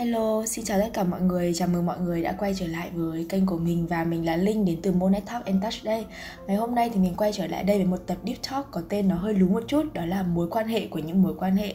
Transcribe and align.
Hello, 0.00 0.46
xin 0.46 0.64
chào 0.64 0.80
tất 0.80 0.88
cả 0.92 1.04
mọi 1.04 1.20
người, 1.20 1.54
chào 1.54 1.68
mừng 1.68 1.86
mọi 1.86 2.00
người 2.00 2.22
đã 2.22 2.32
quay 2.32 2.54
trở 2.54 2.66
lại 2.66 2.90
với 2.94 3.26
kênh 3.28 3.46
của 3.46 3.58
mình 3.58 3.86
và 3.86 4.04
mình 4.04 4.26
là 4.26 4.36
Linh 4.36 4.64
đến 4.64 4.78
từ 4.82 4.92
Monet 4.92 5.26
Talk 5.26 5.44
and 5.44 5.62
Touch 5.62 5.84
đây. 5.84 6.06
Ngày 6.46 6.56
hôm 6.56 6.74
nay 6.74 6.90
thì 6.94 7.00
mình 7.00 7.14
quay 7.16 7.32
trở 7.32 7.46
lại 7.46 7.64
đây 7.64 7.76
với 7.76 7.86
một 7.86 7.96
tập 8.06 8.18
Deep 8.26 8.36
Talk 8.50 8.70
có 8.70 8.82
tên 8.88 9.08
nó 9.08 9.16
hơi 9.16 9.34
lú 9.34 9.48
một 9.48 9.62
chút, 9.68 9.92
đó 9.92 10.06
là 10.06 10.22
mối 10.22 10.48
quan 10.50 10.68
hệ 10.68 10.86
của 10.86 10.98
những 10.98 11.22
mối 11.22 11.34
quan 11.38 11.56
hệ. 11.56 11.74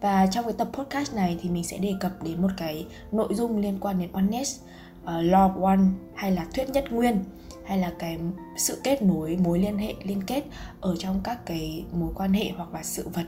Và 0.00 0.26
trong 0.26 0.44
cái 0.44 0.54
tập 0.58 0.68
podcast 0.72 1.14
này 1.14 1.38
thì 1.42 1.50
mình 1.50 1.64
sẽ 1.64 1.78
đề 1.78 1.94
cập 2.00 2.22
đến 2.22 2.42
một 2.42 2.50
cái 2.56 2.86
nội 3.12 3.34
dung 3.34 3.58
liên 3.58 3.78
quan 3.80 3.98
đến 3.98 4.10
honest, 4.12 4.60
uh, 4.60 4.68
ờ, 5.04 5.22
love 5.22 5.54
one 5.62 5.80
hay 6.14 6.32
là 6.32 6.46
thuyết 6.54 6.68
nhất 6.70 6.84
nguyên 6.92 7.24
hay 7.66 7.78
là 7.78 7.92
cái 7.98 8.18
sự 8.56 8.80
kết 8.84 9.02
nối, 9.02 9.36
mối 9.36 9.58
liên 9.58 9.78
hệ, 9.78 9.94
liên 10.04 10.22
kết 10.22 10.44
ở 10.80 10.96
trong 10.98 11.20
các 11.24 11.46
cái 11.46 11.84
mối 11.92 12.10
quan 12.14 12.32
hệ 12.32 12.50
hoặc 12.56 12.74
là 12.74 12.82
sự 12.82 13.08
vật, 13.08 13.26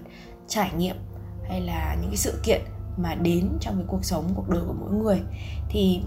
trải 0.48 0.70
nghiệm 0.78 0.96
hay 1.48 1.60
là 1.60 1.96
những 2.00 2.10
cái 2.10 2.16
sự 2.16 2.40
kiện 2.44 2.60
mà 2.98 3.14
đến 3.14 3.48
trong 3.60 3.76
cái 3.76 3.84
cuộc 3.88 4.04
sống, 4.04 4.24
cuộc 4.34 4.48
đời 4.48 4.62
của 4.66 4.74
mỗi 4.80 4.92
người. 4.92 5.20
Thì 5.68 6.00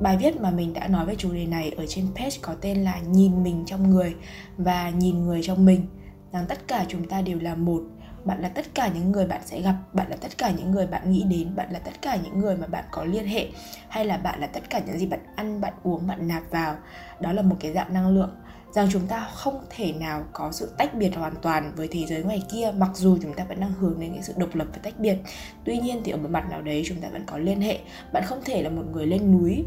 bài 0.00 0.16
viết 0.16 0.40
mà 0.40 0.50
mình 0.50 0.72
đã 0.72 0.88
nói 0.88 1.06
về 1.06 1.14
chủ 1.18 1.32
đề 1.32 1.46
này 1.46 1.70
ở 1.70 1.84
trên 1.88 2.06
page 2.14 2.36
có 2.42 2.54
tên 2.60 2.76
là 2.84 3.00
nhìn 3.00 3.42
mình 3.42 3.64
trong 3.66 3.90
người 3.90 4.14
và 4.56 4.90
nhìn 4.90 5.24
người 5.24 5.40
trong 5.42 5.64
mình. 5.64 5.86
Rằng 6.32 6.44
tất 6.48 6.68
cả 6.68 6.84
chúng 6.88 7.08
ta 7.08 7.22
đều 7.22 7.38
là 7.38 7.54
một. 7.54 7.82
Bạn 8.24 8.40
là 8.40 8.48
tất 8.48 8.74
cả 8.74 8.88
những 8.94 9.12
người 9.12 9.26
bạn 9.26 9.40
sẽ 9.44 9.60
gặp, 9.60 9.74
bạn 9.92 10.10
là 10.10 10.16
tất 10.16 10.38
cả 10.38 10.50
những 10.50 10.70
người 10.70 10.86
bạn 10.86 11.10
nghĩ 11.10 11.24
đến, 11.30 11.56
bạn 11.56 11.72
là 11.72 11.78
tất 11.78 12.02
cả 12.02 12.18
những 12.24 12.38
người 12.38 12.56
mà 12.56 12.66
bạn 12.66 12.84
có 12.90 13.04
liên 13.04 13.26
hệ, 13.26 13.48
hay 13.88 14.04
là 14.04 14.16
bạn 14.16 14.40
là 14.40 14.46
tất 14.46 14.70
cả 14.70 14.80
những 14.86 14.98
gì 14.98 15.06
bạn 15.06 15.20
ăn, 15.36 15.60
bạn 15.60 15.72
uống, 15.82 16.06
bạn 16.06 16.28
nạp 16.28 16.42
vào. 16.50 16.76
Đó 17.20 17.32
là 17.32 17.42
một 17.42 17.56
cái 17.60 17.72
dạng 17.72 17.94
năng 17.94 18.08
lượng 18.08 18.30
rằng 18.76 18.88
chúng 18.92 19.06
ta 19.06 19.28
không 19.34 19.64
thể 19.70 19.92
nào 19.92 20.24
có 20.32 20.52
sự 20.52 20.72
tách 20.78 20.94
biệt 20.94 21.16
hoàn 21.16 21.34
toàn 21.42 21.72
với 21.76 21.88
thế 21.90 22.06
giới 22.06 22.22
ngoài 22.22 22.42
kia, 22.52 22.72
mặc 22.76 22.90
dù 22.94 23.18
chúng 23.22 23.32
ta 23.32 23.44
vẫn 23.44 23.60
đang 23.60 23.72
hướng 23.72 24.00
đến 24.00 24.12
cái 24.12 24.22
sự 24.22 24.32
độc 24.36 24.54
lập 24.54 24.66
và 24.72 24.78
tách 24.82 24.98
biệt. 24.98 25.16
Tuy 25.64 25.78
nhiên 25.78 26.00
thì 26.04 26.12
ở 26.12 26.18
một 26.18 26.30
mặt 26.30 26.50
nào 26.50 26.62
đấy 26.62 26.82
chúng 26.86 27.00
ta 27.00 27.08
vẫn 27.12 27.24
có 27.26 27.38
liên 27.38 27.60
hệ. 27.60 27.78
Bạn 28.12 28.22
không 28.26 28.40
thể 28.44 28.62
là 28.62 28.70
một 28.70 28.82
người 28.92 29.06
lên 29.06 29.32
núi, 29.32 29.64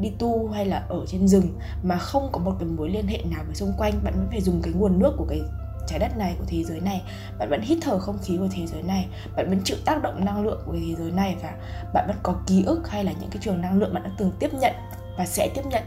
đi 0.00 0.12
tu 0.18 0.48
hay 0.48 0.66
là 0.66 0.86
ở 0.88 1.04
trên 1.08 1.28
rừng 1.28 1.58
mà 1.82 1.98
không 1.98 2.28
có 2.32 2.38
một 2.38 2.52
cái 2.58 2.68
mối 2.68 2.90
liên 2.90 3.06
hệ 3.06 3.18
nào 3.30 3.44
với 3.46 3.54
xung 3.54 3.72
quanh. 3.78 3.92
Bạn 4.04 4.14
vẫn 4.16 4.26
phải 4.30 4.40
dùng 4.40 4.62
cái 4.62 4.72
nguồn 4.72 4.98
nước 4.98 5.14
của 5.18 5.26
cái 5.28 5.40
trái 5.88 5.98
đất 5.98 6.18
này, 6.18 6.34
của 6.38 6.44
thế 6.48 6.64
giới 6.64 6.80
này. 6.80 7.02
Bạn 7.38 7.50
vẫn 7.50 7.60
hít 7.62 7.78
thở 7.80 7.98
không 7.98 8.18
khí 8.22 8.36
của 8.38 8.48
thế 8.52 8.66
giới 8.66 8.82
này. 8.82 9.06
Bạn 9.36 9.48
vẫn 9.48 9.60
chịu 9.64 9.76
tác 9.84 10.02
động 10.02 10.24
năng 10.24 10.44
lượng 10.44 10.62
của 10.66 10.72
thế 10.72 10.94
giới 10.98 11.10
này 11.10 11.36
và 11.42 11.52
bạn 11.94 12.04
vẫn 12.08 12.16
có 12.22 12.34
ký 12.46 12.64
ức 12.66 12.88
hay 12.88 13.04
là 13.04 13.12
những 13.20 13.30
cái 13.30 13.38
trường 13.40 13.60
năng 13.60 13.78
lượng 13.78 13.94
bạn 13.94 14.02
đã 14.02 14.10
từng 14.18 14.32
tiếp 14.38 14.54
nhận 14.54 14.74
và 15.18 15.26
sẽ 15.26 15.48
tiếp 15.54 15.62
nhận. 15.70 15.82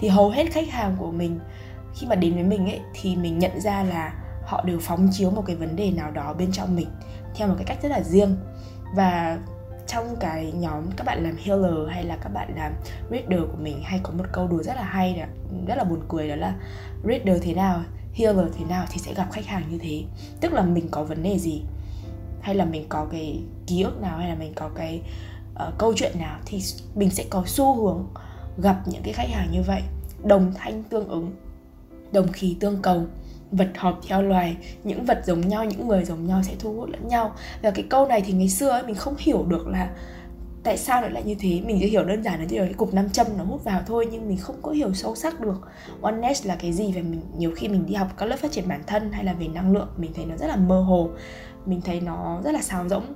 Thì 0.00 0.08
hầu 0.08 0.30
hết 0.30 0.44
khách 0.52 0.68
hàng 0.68 0.96
của 0.98 1.10
mình 1.10 1.40
khi 1.96 2.06
mà 2.06 2.14
đến 2.14 2.34
với 2.34 2.44
mình 2.44 2.66
ấy 2.66 2.80
thì 2.94 3.16
mình 3.16 3.38
nhận 3.38 3.60
ra 3.60 3.82
là 3.82 4.12
họ 4.44 4.64
đều 4.64 4.78
phóng 4.80 5.08
chiếu 5.12 5.30
một 5.30 5.42
cái 5.46 5.56
vấn 5.56 5.76
đề 5.76 5.90
nào 5.90 6.10
đó 6.10 6.34
bên 6.38 6.52
trong 6.52 6.76
mình 6.76 6.88
theo 7.34 7.48
một 7.48 7.54
cái 7.58 7.64
cách 7.64 7.78
rất 7.82 7.88
là 7.88 8.02
riêng. 8.02 8.36
Và 8.94 9.38
trong 9.86 10.16
cái 10.20 10.52
nhóm 10.52 10.90
các 10.96 11.04
bạn 11.04 11.22
làm 11.22 11.36
healer 11.44 11.88
hay 11.90 12.04
là 12.04 12.16
các 12.16 12.28
bạn 12.28 12.52
làm 12.56 12.72
reader 13.10 13.40
của 13.50 13.58
mình 13.58 13.82
hay 13.82 14.00
có 14.02 14.10
một 14.10 14.24
câu 14.32 14.48
đùa 14.48 14.62
rất 14.62 14.76
là 14.76 14.84
hay 14.84 15.14
đó, 15.14 15.24
rất 15.66 15.74
là 15.78 15.84
buồn 15.84 16.00
cười 16.08 16.28
đó 16.28 16.36
là 16.36 16.54
reader 17.04 17.42
thế 17.42 17.54
nào 17.54 17.80
healer 18.14 18.46
thế 18.58 18.64
nào 18.64 18.86
thì 18.90 18.98
sẽ 18.98 19.14
gặp 19.14 19.28
khách 19.32 19.46
hàng 19.46 19.62
như 19.70 19.78
thế? 19.78 20.04
Tức 20.40 20.52
là 20.52 20.62
mình 20.62 20.88
có 20.90 21.04
vấn 21.04 21.22
đề 21.22 21.38
gì? 21.38 21.62
Hay 22.40 22.54
là 22.54 22.64
mình 22.64 22.86
có 22.88 23.06
cái 23.12 23.40
ký 23.66 23.82
ức 23.82 24.00
nào? 24.00 24.18
Hay 24.18 24.28
là 24.28 24.34
mình 24.34 24.52
có 24.54 24.70
cái 24.74 25.02
uh, 25.68 25.78
câu 25.78 25.92
chuyện 25.96 26.12
nào? 26.18 26.38
Thì 26.46 26.62
mình 26.94 27.10
sẽ 27.10 27.24
có 27.30 27.42
xu 27.46 27.74
hướng 27.74 28.06
gặp 28.58 28.76
những 28.86 29.02
cái 29.02 29.12
khách 29.12 29.28
hàng 29.28 29.50
như 29.50 29.62
vậy 29.62 29.82
đồng 30.24 30.52
thanh 30.56 30.82
tương 30.82 31.08
ứng 31.08 31.32
đồng 32.12 32.32
khí 32.32 32.56
tương 32.60 32.82
cầu. 32.82 33.04
Vật 33.50 33.68
hợp 33.76 33.98
theo 34.08 34.22
loài 34.22 34.56
những 34.84 35.04
vật 35.04 35.22
giống 35.26 35.40
nhau 35.40 35.64
những 35.64 35.88
người 35.88 36.04
giống 36.04 36.26
nhau 36.26 36.42
sẽ 36.42 36.54
thu 36.58 36.72
hút 36.72 36.88
lẫn 36.88 37.08
nhau. 37.08 37.34
Và 37.62 37.70
cái 37.70 37.84
câu 37.90 38.06
này 38.06 38.22
thì 38.26 38.32
ngày 38.32 38.48
xưa 38.48 38.70
ấy, 38.70 38.82
mình 38.82 38.94
không 38.94 39.14
hiểu 39.18 39.44
được 39.48 39.66
là 39.68 39.90
tại 40.62 40.76
sao 40.76 41.02
nó 41.02 41.08
lại 41.08 41.22
như 41.26 41.34
thế. 41.38 41.60
Mình 41.66 41.78
chỉ 41.80 41.86
hiểu 41.86 42.04
đơn 42.04 42.22
giản 42.22 42.40
là 42.40 42.46
chỉ 42.48 42.58
cái 42.58 42.74
cục 42.74 42.94
nam 42.94 43.10
châm 43.10 43.26
nó 43.38 43.44
hút 43.44 43.64
vào 43.64 43.80
thôi 43.86 44.08
nhưng 44.10 44.28
mình 44.28 44.38
không 44.38 44.56
có 44.62 44.70
hiểu 44.70 44.94
sâu 44.94 45.14
sắc 45.14 45.40
được. 45.40 45.60
Oneness 46.00 46.46
là 46.46 46.56
cái 46.56 46.72
gì 46.72 46.92
và 46.94 47.02
mình 47.02 47.20
nhiều 47.36 47.52
khi 47.56 47.68
mình 47.68 47.86
đi 47.86 47.94
học 47.94 48.08
các 48.16 48.26
lớp 48.26 48.36
phát 48.36 48.52
triển 48.52 48.68
bản 48.68 48.82
thân 48.86 49.12
hay 49.12 49.24
là 49.24 49.32
về 49.32 49.48
năng 49.48 49.72
lượng 49.72 49.88
mình 49.96 50.12
thấy 50.14 50.24
nó 50.24 50.36
rất 50.36 50.46
là 50.46 50.56
mơ 50.56 50.80
hồ. 50.82 51.10
Mình 51.66 51.80
thấy 51.80 52.00
nó 52.00 52.40
rất 52.44 52.52
là 52.52 52.62
xào 52.62 52.88
rỗng. 52.88 53.14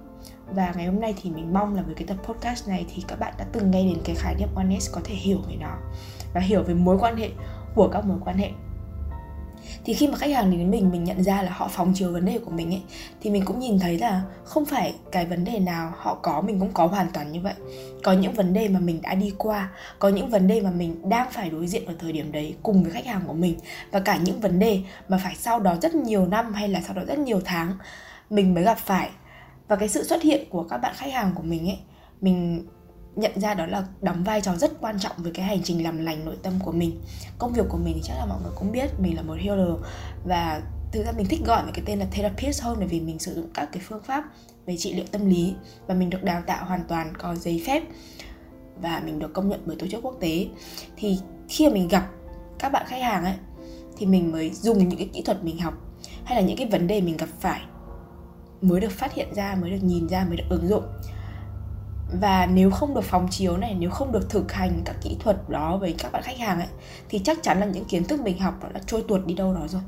Và 0.55 0.73
ngày 0.77 0.87
hôm 0.87 1.01
nay 1.01 1.15
thì 1.23 1.31
mình 1.31 1.53
mong 1.53 1.75
là 1.75 1.83
với 1.83 1.95
cái 1.95 2.07
tập 2.07 2.17
podcast 2.23 2.69
này 2.69 2.87
thì 2.95 3.03
các 3.09 3.21
bạn 3.21 3.35
đã 3.39 3.47
từng 3.53 3.71
nghe 3.71 3.85
đến 3.85 3.99
cái 4.05 4.17
khái 4.19 4.35
niệm 4.35 4.49
oneness 4.55 4.93
có 4.93 5.01
thể 5.05 5.15
hiểu 5.15 5.39
về 5.49 5.57
nó 5.61 5.77
và 6.35 6.41
hiểu 6.41 6.63
về 6.63 6.75
mối 6.75 6.99
quan 7.01 7.17
hệ 7.17 7.31
của 7.75 7.89
các 7.89 8.05
mối 8.05 8.19
quan 8.25 8.37
hệ 8.37 8.51
thì 9.85 9.95
khi 9.95 10.07
mà 10.07 10.17
khách 10.17 10.31
hàng 10.31 10.51
đến 10.51 10.71
mình 10.71 10.91
mình 10.91 11.05
nhận 11.05 11.23
ra 11.23 11.43
là 11.43 11.53
họ 11.53 11.69
phòng 11.69 11.93
chiếu 11.95 12.13
vấn 12.13 12.25
đề 12.25 12.39
của 12.39 12.51
mình 12.51 12.71
ấy, 12.71 12.83
thì 13.21 13.31
mình 13.31 13.45
cũng 13.45 13.59
nhìn 13.59 13.79
thấy 13.79 13.99
là 13.99 14.23
không 14.45 14.65
phải 14.65 14.95
cái 15.13 15.27
vấn 15.27 15.45
đề 15.45 15.59
nào 15.59 15.93
họ 15.97 16.15
có, 16.23 16.41
mình 16.41 16.61
cũng 16.61 16.73
có 16.73 16.87
hoàn 16.87 17.07
toàn 17.13 17.33
như 17.33 17.41
vậy. 17.41 17.55
Có 18.03 18.13
những 18.13 18.33
vấn 18.33 18.53
đề 18.53 18.69
mà 18.69 18.81
mình 18.81 19.03
đã 19.03 19.15
đi 19.15 19.33
qua, 19.39 19.71
có 19.99 20.09
những 20.09 20.31
vấn 20.31 20.49
đề 20.49 20.61
mà 20.61 20.71
mình 20.71 21.09
đang 21.09 21.31
phải 21.31 21.51
đối 21.51 21.67
diện 21.67 21.87
ở 21.87 21.95
thời 21.99 22.13
điểm 22.13 22.33
đấy 22.33 22.55
cùng 22.63 22.83
với 22.83 22.93
khách 22.93 23.07
hàng 23.07 23.23
của 23.27 23.33
mình. 23.33 23.55
Và 23.91 24.01
cả 24.01 24.17
những 24.17 24.41
vấn 24.41 24.59
đề 24.59 24.81
mà 25.09 25.21
phải 25.25 25.35
sau 25.37 25.61
đó 25.61 25.77
rất 25.83 25.95
nhiều 25.95 26.27
năm 26.27 26.55
hay 26.55 26.69
là 26.69 26.81
sau 26.87 26.97
đó 26.97 27.03
rất 27.07 27.19
nhiều 27.19 27.41
tháng 27.45 27.73
mình 28.31 28.55
mới 28.55 28.65
gặp 28.65 28.79
phải. 28.79 29.11
Và 29.69 29.77
cái 29.77 29.89
sự 29.89 30.05
xuất 30.05 30.23
hiện 30.23 30.51
của 30.51 30.63
các 30.63 30.79
bạn 30.79 30.95
khách 30.97 31.13
hàng 31.13 31.33
của 31.35 31.43
mình 31.43 31.69
ấy, 31.69 31.79
mình 32.21 32.67
nhận 33.17 33.41
ra 33.41 33.55
đó 33.55 33.67
là 33.67 33.85
đóng 34.01 34.25
vai 34.25 34.41
trò 34.41 34.57
rất 34.57 34.81
quan 34.81 34.99
trọng 34.99 35.13
với 35.19 35.33
cái 35.33 35.47
hành 35.47 35.63
trình 35.63 35.85
làm 35.85 35.99
lành 35.99 36.25
nội 36.25 36.37
tâm 36.43 36.53
của 36.65 36.73
mình. 36.73 37.01
Công 37.39 37.53
việc 37.53 37.67
của 37.69 37.79
mình 37.79 37.95
thì 37.95 38.01
chắc 38.05 38.15
là 38.19 38.27
mọi 38.27 38.39
người 38.43 38.53
cũng 38.57 38.73
biết, 38.73 38.91
mình 38.99 39.17
là 39.17 39.23
một 39.23 39.37
healer 39.39 39.69
và 40.25 40.63
thực 40.93 41.05
ra 41.07 41.13
mình 41.13 41.27
thích 41.27 41.41
gọi 41.47 41.67
về 41.67 41.71
cái 41.75 41.85
tên 41.87 41.99
là 41.99 42.07
therapist 42.11 42.63
hơn 42.63 42.77
bởi 42.79 42.89
vì 42.89 43.01
mình 43.01 43.19
sử 43.19 43.35
dụng 43.35 43.51
các 43.55 43.69
cái 43.73 43.83
phương 43.89 44.03
pháp 44.03 44.25
về 44.67 44.77
trị 44.77 44.95
liệu 44.95 45.05
tâm 45.11 45.27
lý 45.27 45.55
và 45.87 45.95
mình 45.95 46.11
được 46.11 46.23
đào 46.23 46.43
tạo 46.47 46.65
hoàn 46.65 46.85
toàn 46.89 47.13
có 47.19 47.35
giấy 47.35 47.63
phép 47.67 47.83
và 48.83 49.03
mình 49.05 49.19
được 49.19 49.33
công 49.33 49.49
nhận 49.49 49.61
bởi 49.67 49.77
tổ 49.77 49.87
chức 49.87 50.03
quốc 50.03 50.17
tế. 50.21 50.47
Thì 50.97 51.19
khi 51.49 51.69
mà 51.69 51.75
mình 51.75 51.89
gặp 51.89 52.11
các 52.59 52.73
bạn 52.73 52.87
khách 52.89 53.03
hàng 53.03 53.25
ấy, 53.25 53.35
thì 53.97 54.07
mình 54.07 54.33
mới 54.33 54.51
dùng 54.51 54.79
những 54.79 54.99
cái 54.99 55.09
kỹ 55.13 55.23
thuật 55.23 55.45
mình 55.45 55.59
học 55.59 55.75
hay 56.25 56.43
là 56.43 56.49
những 56.49 56.57
cái 56.57 56.67
vấn 56.67 56.87
đề 56.87 57.01
mình 57.01 57.17
gặp 57.17 57.29
phải 57.41 57.61
mới 58.61 58.81
được 58.81 58.93
phát 58.93 59.15
hiện 59.15 59.35
ra, 59.35 59.57
mới 59.61 59.71
được 59.71 59.83
nhìn 59.83 60.09
ra, 60.09 60.25
mới 60.25 60.37
được 60.37 60.45
ứng 60.51 60.69
dụng 60.69 60.85
và 62.21 62.47
nếu 62.47 62.71
không 62.71 62.95
được 62.95 63.05
phóng 63.05 63.29
chiếu 63.31 63.57
này, 63.57 63.77
nếu 63.79 63.91
không 63.91 64.13
được 64.13 64.31
thực 64.31 64.53
hành 64.53 64.83
các 64.85 64.97
kỹ 65.03 65.17
thuật 65.21 65.49
đó 65.49 65.77
với 65.77 65.95
các 65.99 66.13
bạn 66.13 66.23
khách 66.23 66.39
hàng 66.39 66.59
ấy, 66.59 66.69
thì 67.09 67.19
chắc 67.19 67.39
chắn 67.43 67.61
là 67.61 67.67
những 67.67 67.85
kiến 67.85 68.05
thức 68.05 68.21
mình 68.21 68.39
học 68.39 68.55
đã 68.75 68.81
trôi 68.87 69.05
tuột 69.09 69.27
đi 69.27 69.35
đâu 69.35 69.55
đó 69.55 69.61
rồi. 69.69 69.83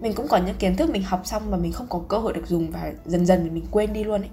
Mình 0.00 0.12
cũng 0.14 0.28
có 0.28 0.36
những 0.36 0.56
kiến 0.56 0.76
thức 0.76 0.90
mình 0.90 1.02
học 1.02 1.20
xong 1.24 1.50
mà 1.50 1.56
mình 1.56 1.72
không 1.72 1.86
có 1.90 2.00
cơ 2.08 2.18
hội 2.18 2.32
được 2.32 2.46
dùng 2.46 2.70
và 2.70 2.92
dần 3.04 3.26
dần 3.26 3.40
thì 3.44 3.50
mình 3.50 3.64
quên 3.70 3.92
đi 3.92 4.04
luôn 4.04 4.20
ấy. 4.20 4.30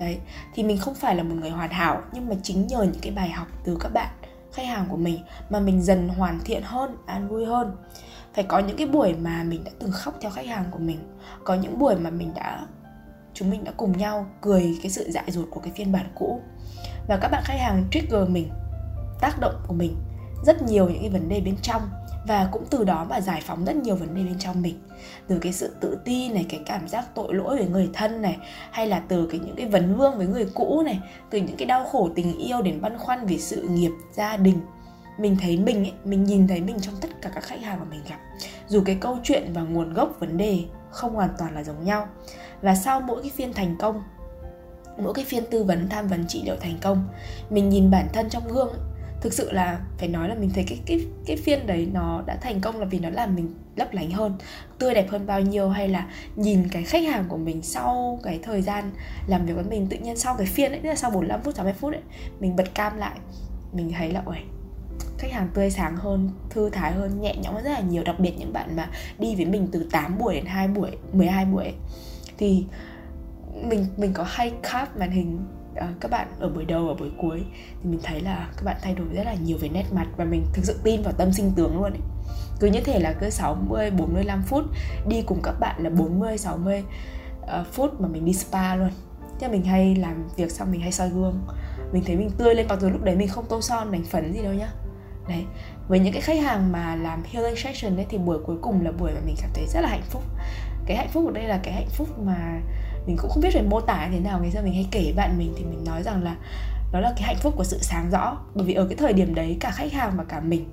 Đấy, 0.00 0.18
thì 0.54 0.62
mình 0.62 0.78
không 0.78 0.94
phải 0.94 1.16
là 1.16 1.22
một 1.22 1.34
người 1.34 1.50
hoàn 1.50 1.70
hảo, 1.70 2.02
nhưng 2.12 2.28
mà 2.28 2.34
chính 2.42 2.66
nhờ 2.66 2.82
những 2.82 3.00
cái 3.02 3.12
bài 3.12 3.30
học 3.30 3.46
từ 3.64 3.76
các 3.80 3.88
bạn, 3.88 4.14
khách 4.52 4.66
hàng 4.66 4.86
của 4.88 4.96
mình 4.96 5.18
mà 5.50 5.60
mình 5.60 5.82
dần 5.82 6.08
hoàn 6.08 6.40
thiện 6.44 6.62
hơn, 6.62 6.96
an 7.06 7.28
vui 7.28 7.46
hơn. 7.46 7.76
Phải 8.34 8.44
có 8.44 8.58
những 8.58 8.76
cái 8.76 8.86
buổi 8.86 9.14
mà 9.14 9.42
mình 9.42 9.64
đã 9.64 9.70
từng 9.78 9.90
khóc 9.92 10.14
theo 10.20 10.30
khách 10.30 10.46
hàng 10.46 10.64
của 10.70 10.78
mình, 10.78 10.98
có 11.44 11.54
những 11.54 11.78
buổi 11.78 11.96
mà 11.96 12.10
mình 12.10 12.32
đã 12.34 12.66
chúng 13.38 13.50
mình 13.50 13.64
đã 13.64 13.72
cùng 13.76 13.98
nhau 13.98 14.26
cười 14.40 14.78
cái 14.82 14.90
sự 14.90 15.10
dại 15.10 15.24
dột 15.28 15.46
của 15.50 15.60
cái 15.60 15.72
phiên 15.76 15.92
bản 15.92 16.06
cũ. 16.14 16.40
Và 17.08 17.16
các 17.16 17.28
bạn 17.28 17.42
khách 17.46 17.58
hàng 17.60 17.84
trigger 17.90 18.28
mình 18.28 18.50
tác 19.20 19.40
động 19.40 19.54
của 19.66 19.74
mình 19.74 19.96
rất 20.46 20.62
nhiều 20.62 20.88
những 20.88 21.00
cái 21.00 21.10
vấn 21.10 21.28
đề 21.28 21.40
bên 21.40 21.56
trong 21.62 21.82
và 22.26 22.48
cũng 22.52 22.64
từ 22.70 22.84
đó 22.84 23.06
mà 23.10 23.20
giải 23.20 23.42
phóng 23.46 23.64
rất 23.64 23.76
nhiều 23.76 23.96
vấn 23.96 24.14
đề 24.14 24.22
bên 24.22 24.38
trong 24.38 24.62
mình. 24.62 24.78
Từ 25.28 25.38
cái 25.38 25.52
sự 25.52 25.74
tự 25.80 25.98
ti 26.04 26.28
này 26.28 26.46
cái 26.48 26.60
cảm 26.66 26.88
giác 26.88 27.14
tội 27.14 27.34
lỗi 27.34 27.56
với 27.56 27.66
người 27.66 27.90
thân 27.92 28.22
này 28.22 28.36
hay 28.70 28.86
là 28.86 29.02
từ 29.08 29.28
cái 29.30 29.40
những 29.40 29.56
cái 29.56 29.66
vấn 29.66 29.96
vương 29.96 30.18
với 30.18 30.26
người 30.26 30.46
cũ 30.54 30.82
này 30.84 31.00
từ 31.30 31.38
những 31.38 31.56
cái 31.56 31.66
đau 31.66 31.84
khổ 31.84 32.08
tình 32.14 32.38
yêu 32.38 32.62
đến 32.62 32.80
băn 32.80 32.98
khoăn 32.98 33.26
về 33.26 33.38
sự 33.38 33.62
nghiệp 33.62 33.92
gia 34.12 34.36
đình 34.36 34.60
mình 35.18 35.36
thấy 35.40 35.56
mình 35.56 35.84
ấy, 35.84 35.92
mình 36.04 36.24
nhìn 36.24 36.48
thấy 36.48 36.60
mình 36.60 36.80
trong 36.80 36.94
tất 37.00 37.08
cả 37.22 37.30
các 37.34 37.44
khách 37.44 37.62
hàng 37.62 37.78
mà 37.78 37.84
mình 37.84 38.00
gặp. 38.08 38.18
Dù 38.68 38.82
cái 38.86 38.98
câu 39.00 39.18
chuyện 39.22 39.50
và 39.52 39.62
nguồn 39.62 39.94
gốc 39.94 40.16
vấn 40.18 40.36
đề 40.36 40.64
không 40.90 41.14
hoàn 41.14 41.30
toàn 41.38 41.54
là 41.54 41.64
giống 41.64 41.84
nhau 41.84 42.08
và 42.62 42.74
sau 42.74 43.00
mỗi 43.00 43.22
cái 43.22 43.30
phiên 43.36 43.52
thành 43.52 43.76
công 43.78 44.02
mỗi 44.98 45.14
cái 45.14 45.24
phiên 45.24 45.44
tư 45.50 45.64
vấn 45.64 45.88
tham 45.88 46.08
vấn 46.08 46.26
trị 46.28 46.42
liệu 46.44 46.56
thành 46.60 46.78
công 46.82 47.08
mình 47.50 47.68
nhìn 47.68 47.90
bản 47.90 48.06
thân 48.12 48.28
trong 48.30 48.48
gương 48.48 48.68
ấy, 48.68 48.80
thực 49.20 49.32
sự 49.32 49.52
là 49.52 49.80
phải 49.98 50.08
nói 50.08 50.28
là 50.28 50.34
mình 50.34 50.50
thấy 50.54 50.64
cái 50.68 50.78
cái 50.86 51.06
cái 51.26 51.36
phiên 51.36 51.66
đấy 51.66 51.88
nó 51.92 52.22
đã 52.26 52.36
thành 52.40 52.60
công 52.60 52.80
là 52.80 52.84
vì 52.84 52.98
nó 52.98 53.10
làm 53.10 53.34
mình 53.34 53.54
lấp 53.76 53.94
lánh 53.94 54.10
hơn 54.10 54.34
tươi 54.78 54.94
đẹp 54.94 55.10
hơn 55.10 55.26
bao 55.26 55.40
nhiêu 55.40 55.68
hay 55.68 55.88
là 55.88 56.06
nhìn 56.36 56.68
cái 56.68 56.82
khách 56.82 57.04
hàng 57.04 57.24
của 57.28 57.36
mình 57.36 57.62
sau 57.62 58.20
cái 58.22 58.38
thời 58.42 58.62
gian 58.62 58.90
làm 59.26 59.46
việc 59.46 59.54
với 59.54 59.64
mình 59.64 59.86
tự 59.86 59.96
nhiên 59.96 60.16
sau 60.16 60.34
cái 60.34 60.46
phiên 60.46 60.72
ấy 60.72 60.80
tức 60.80 60.88
là 60.88 60.94
sau 60.94 61.10
45 61.10 61.42
phút 61.42 61.54
60 61.56 61.72
phút 61.72 61.92
ấy 61.92 62.02
mình 62.40 62.56
bật 62.56 62.74
cam 62.74 62.96
lại 62.96 63.18
mình 63.72 63.92
thấy 63.98 64.12
là 64.12 64.22
ôi 64.26 64.36
khách 65.18 65.32
hàng 65.32 65.48
tươi 65.54 65.70
sáng 65.70 65.96
hơn, 65.96 66.30
thư 66.50 66.70
thái 66.70 66.92
hơn, 66.92 67.20
nhẹ 67.20 67.34
nhõm 67.42 67.54
hơn 67.54 67.64
rất 67.64 67.70
là 67.70 67.80
nhiều. 67.80 68.02
Đặc 68.04 68.20
biệt 68.20 68.32
những 68.38 68.52
bạn 68.52 68.76
mà 68.76 68.88
đi 69.18 69.34
với 69.34 69.46
mình 69.46 69.68
từ 69.72 69.88
8 69.92 70.18
buổi 70.18 70.34
đến 70.34 70.46
2 70.46 70.68
buổi, 70.68 70.90
12 71.12 71.44
buổi 71.44 71.72
thì 72.38 72.66
mình 73.62 73.86
mình 73.96 74.12
có 74.12 74.24
hay 74.26 74.52
cap 74.62 74.96
màn 74.96 75.10
hình 75.10 75.38
uh, 75.72 76.00
các 76.00 76.10
bạn 76.10 76.28
ở 76.40 76.48
buổi 76.48 76.64
đầu 76.64 76.88
ở 76.88 76.94
buổi 76.94 77.10
cuối 77.18 77.44
thì 77.82 77.90
mình 77.90 78.00
thấy 78.02 78.20
là 78.20 78.48
các 78.56 78.64
bạn 78.64 78.76
thay 78.82 78.94
đổi 78.94 79.06
rất 79.12 79.24
là 79.24 79.34
nhiều 79.34 79.58
về 79.60 79.68
nét 79.68 79.84
mặt 79.92 80.06
và 80.16 80.24
mình 80.24 80.46
thực 80.52 80.64
sự 80.64 80.80
tin 80.82 81.02
vào 81.02 81.12
tâm 81.12 81.32
sinh 81.32 81.52
tướng 81.56 81.74
luôn 81.76 81.92
ấy. 81.92 82.00
Cứ 82.60 82.66
như 82.66 82.80
thể 82.80 83.00
là 83.00 83.12
cứ 83.12 83.30
60 83.30 83.90
45 83.90 84.42
phút 84.42 84.64
đi 85.08 85.22
cùng 85.22 85.40
các 85.42 85.54
bạn 85.60 85.84
là 85.84 85.90
40 85.90 86.38
60 86.38 86.84
uh, 87.42 87.48
phút 87.72 88.00
mà 88.00 88.08
mình 88.08 88.24
đi 88.24 88.32
spa 88.32 88.74
luôn. 88.76 88.90
Thế 89.40 89.48
mình 89.48 89.64
hay 89.64 89.94
làm 89.94 90.28
việc 90.36 90.50
xong 90.50 90.70
mình 90.70 90.80
hay 90.80 90.92
soi 90.92 91.08
gương. 91.08 91.46
Mình 91.92 92.02
thấy 92.06 92.16
mình 92.16 92.30
tươi 92.38 92.54
lên 92.54 92.66
mặc 92.68 92.80
dù 92.80 92.88
lúc 92.88 93.02
đấy 93.02 93.16
mình 93.16 93.28
không 93.28 93.44
tô 93.48 93.60
son 93.60 93.92
đánh 93.92 94.04
phấn 94.04 94.32
gì 94.32 94.42
đâu 94.42 94.52
nhá. 94.52 94.68
Đấy 95.28 95.44
với 95.88 95.98
những 95.98 96.12
cái 96.12 96.22
khách 96.22 96.40
hàng 96.40 96.72
mà 96.72 96.96
làm 96.96 97.22
healing 97.32 97.56
session 97.56 97.96
đấy 97.96 98.06
thì 98.08 98.18
buổi 98.18 98.38
cuối 98.46 98.56
cùng 98.62 98.84
là 98.84 98.92
buổi 98.92 99.10
mà 99.14 99.20
mình 99.26 99.34
cảm 99.40 99.50
thấy 99.54 99.66
rất 99.66 99.80
là 99.80 99.88
hạnh 99.88 100.04
phúc 100.10 100.22
cái 100.88 100.96
hạnh 100.96 101.08
phúc 101.08 101.26
ở 101.26 101.32
đây 101.32 101.44
là 101.44 101.60
cái 101.62 101.74
hạnh 101.74 101.88
phúc 101.88 102.18
mà 102.18 102.60
mình 103.06 103.16
cũng 103.16 103.30
không 103.30 103.42
biết 103.42 103.50
phải 103.52 103.62
mô 103.62 103.80
tả 103.80 104.08
thế 104.12 104.20
nào. 104.20 104.40
Ngày 104.40 104.50
xưa 104.50 104.62
mình 104.62 104.74
hay 104.74 104.88
kể 104.90 105.12
bạn 105.16 105.38
mình 105.38 105.54
thì 105.56 105.64
mình 105.64 105.84
nói 105.84 106.02
rằng 106.02 106.22
là 106.22 106.36
đó 106.92 107.00
là 107.00 107.12
cái 107.16 107.22
hạnh 107.22 107.36
phúc 107.42 107.54
của 107.56 107.64
sự 107.64 107.78
sáng 107.80 108.10
rõ. 108.10 108.38
Bởi 108.54 108.64
vì 108.64 108.74
ở 108.74 108.86
cái 108.86 108.96
thời 108.96 109.12
điểm 109.12 109.34
đấy 109.34 109.56
cả 109.60 109.70
khách 109.70 109.92
hàng 109.92 110.12
và 110.16 110.24
cả 110.24 110.40
mình 110.40 110.64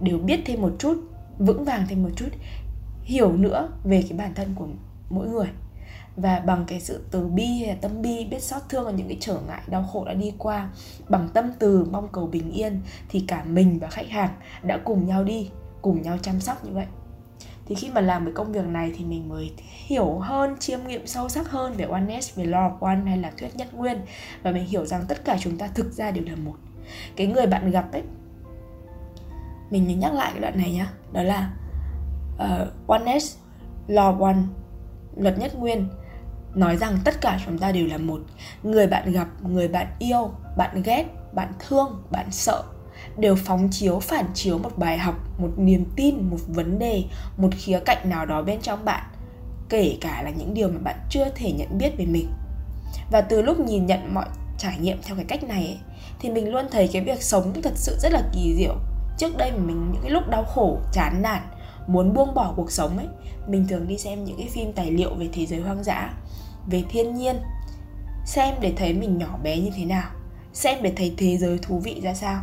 đều 0.00 0.18
biết 0.18 0.40
thêm 0.46 0.62
một 0.62 0.72
chút, 0.78 0.94
vững 1.38 1.64
vàng 1.64 1.86
thêm 1.88 2.02
một 2.02 2.10
chút, 2.16 2.28
hiểu 3.02 3.32
nữa 3.32 3.68
về 3.84 4.04
cái 4.08 4.18
bản 4.18 4.34
thân 4.34 4.54
của 4.54 4.66
mỗi 5.10 5.28
người. 5.28 5.46
Và 6.16 6.40
bằng 6.46 6.64
cái 6.66 6.80
sự 6.80 7.04
từ 7.10 7.28
bi 7.28 7.44
hay 7.44 7.68
là 7.68 7.74
tâm 7.80 8.02
bi, 8.02 8.24
biết 8.30 8.42
xót 8.42 8.62
thương 8.68 8.84
ở 8.84 8.92
những 8.92 9.08
cái 9.08 9.16
trở 9.20 9.38
ngại, 9.48 9.62
đau 9.66 9.82
khổ 9.92 10.04
đã 10.04 10.14
đi 10.14 10.32
qua, 10.38 10.70
bằng 11.08 11.28
tâm 11.34 11.52
từ, 11.58 11.86
mong 11.90 12.08
cầu 12.12 12.26
bình 12.26 12.50
yên, 12.50 12.80
thì 13.08 13.24
cả 13.28 13.44
mình 13.44 13.78
và 13.78 13.88
khách 13.88 14.08
hàng 14.08 14.30
đã 14.62 14.78
cùng 14.84 15.06
nhau 15.06 15.24
đi, 15.24 15.50
cùng 15.82 16.02
nhau 16.02 16.18
chăm 16.22 16.40
sóc 16.40 16.64
như 16.64 16.70
vậy 16.72 16.86
thì 17.70 17.76
khi 17.76 17.90
mà 17.90 18.00
làm 18.00 18.24
cái 18.24 18.34
công 18.34 18.52
việc 18.52 18.66
này 18.66 18.92
thì 18.96 19.04
mình 19.04 19.28
mới 19.28 19.52
hiểu 19.86 20.18
hơn 20.18 20.56
chiêm 20.58 20.78
nghiệm 20.86 21.06
sâu 21.06 21.28
sắc 21.28 21.50
hơn 21.50 21.72
về 21.72 21.84
oneness 21.84 22.36
về 22.36 22.44
law 22.44 22.70
of 22.70 22.78
one 22.80 23.00
hay 23.06 23.18
là 23.18 23.32
thuyết 23.38 23.56
nhất 23.56 23.74
nguyên. 23.74 24.00
Và 24.42 24.50
mình 24.50 24.66
hiểu 24.66 24.86
rằng 24.86 25.04
tất 25.08 25.24
cả 25.24 25.36
chúng 25.40 25.58
ta 25.58 25.66
thực 25.74 25.92
ra 25.92 26.10
đều 26.10 26.24
là 26.24 26.36
một. 26.36 26.54
Cái 27.16 27.26
người 27.26 27.46
bạn 27.46 27.70
gặp 27.70 27.92
ấy 27.92 28.02
mình 29.70 29.98
nhắc 30.00 30.14
lại 30.14 30.30
cái 30.32 30.40
đoạn 30.40 30.58
này 30.58 30.72
nhá. 30.72 30.92
Đó 31.12 31.22
là 31.22 31.50
uh, 32.34 32.88
oneness 32.88 33.36
law 33.88 34.18
of 34.18 34.22
one 34.22 34.42
luật 35.16 35.38
nhất 35.38 35.58
nguyên 35.58 35.88
nói 36.54 36.76
rằng 36.76 36.98
tất 37.04 37.20
cả 37.20 37.38
chúng 37.46 37.58
ta 37.58 37.72
đều 37.72 37.86
là 37.86 37.98
một. 37.98 38.20
Người 38.62 38.86
bạn 38.86 39.12
gặp 39.12 39.28
người 39.42 39.68
bạn 39.68 39.86
yêu 39.98 40.30
bạn 40.56 40.82
ghét 40.82 41.06
bạn 41.32 41.52
thương 41.58 42.02
bạn 42.10 42.26
sợ 42.30 42.62
đều 43.16 43.36
phóng 43.36 43.68
chiếu 43.70 44.00
phản 44.00 44.26
chiếu 44.34 44.58
một 44.58 44.78
bài 44.78 44.98
học 44.98 45.14
một 45.38 45.50
niềm 45.56 45.84
tin 45.96 46.30
một 46.30 46.38
vấn 46.46 46.78
đề 46.78 47.04
một 47.36 47.50
khía 47.56 47.80
cạnh 47.84 48.10
nào 48.10 48.26
đó 48.26 48.42
bên 48.42 48.60
trong 48.60 48.84
bạn 48.84 49.02
kể 49.68 49.96
cả 50.00 50.22
là 50.22 50.30
những 50.30 50.54
điều 50.54 50.68
mà 50.68 50.78
bạn 50.78 50.96
chưa 51.10 51.28
thể 51.34 51.52
nhận 51.52 51.78
biết 51.78 51.90
về 51.98 52.06
mình. 52.06 52.28
Và 53.10 53.20
từ 53.20 53.42
lúc 53.42 53.60
nhìn 53.60 53.86
nhận 53.86 54.14
mọi 54.14 54.26
trải 54.58 54.78
nghiệm 54.80 54.98
theo 55.02 55.16
cái 55.16 55.24
cách 55.24 55.44
này 55.44 55.66
ấy, 55.66 55.78
thì 56.20 56.30
mình 56.30 56.52
luôn 56.52 56.66
thấy 56.70 56.88
cái 56.92 57.02
việc 57.02 57.22
sống 57.22 57.52
thật 57.62 57.72
sự 57.74 57.96
rất 58.00 58.12
là 58.12 58.22
kỳ 58.32 58.54
diệu. 58.56 58.76
Trước 59.18 59.36
đây 59.36 59.52
mà 59.52 59.58
mình 59.58 59.90
những 59.92 60.02
cái 60.02 60.10
lúc 60.10 60.28
đau 60.28 60.44
khổ 60.44 60.78
chán 60.92 61.22
nản 61.22 61.42
muốn 61.86 62.14
buông 62.14 62.34
bỏ 62.34 62.52
cuộc 62.56 62.72
sống 62.72 62.98
ấy 62.98 63.06
mình 63.46 63.66
thường 63.68 63.88
đi 63.88 63.98
xem 63.98 64.24
những 64.24 64.36
cái 64.36 64.48
phim 64.52 64.72
tài 64.72 64.90
liệu 64.90 65.14
về 65.14 65.28
thế 65.32 65.46
giới 65.46 65.60
hoang 65.60 65.84
dã 65.84 66.14
về 66.66 66.82
thiên 66.90 67.14
nhiên 67.14 67.36
xem 68.26 68.54
để 68.60 68.72
thấy 68.76 68.92
mình 68.92 69.18
nhỏ 69.18 69.38
bé 69.42 69.58
như 69.58 69.70
thế 69.76 69.84
nào 69.84 70.10
xem 70.52 70.78
để 70.82 70.92
thấy 70.96 71.14
thế 71.16 71.36
giới 71.36 71.58
thú 71.58 71.78
vị 71.78 72.00
ra 72.02 72.14
sao 72.14 72.42